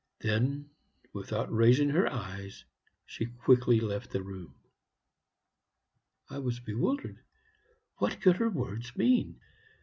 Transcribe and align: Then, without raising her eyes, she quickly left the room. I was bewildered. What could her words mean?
Then, 0.21 0.71
without 1.13 1.53
raising 1.53 1.89
her 1.89 2.11
eyes, 2.11 2.65
she 3.05 3.27
quickly 3.27 3.79
left 3.79 4.09
the 4.09 4.23
room. 4.23 4.55
I 6.27 6.39
was 6.39 6.59
bewildered. 6.59 7.19
What 7.97 8.19
could 8.19 8.37
her 8.37 8.49
words 8.49 8.97
mean? 8.97 9.39